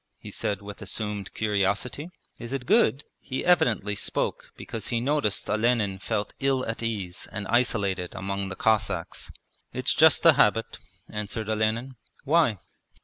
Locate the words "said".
0.31-0.63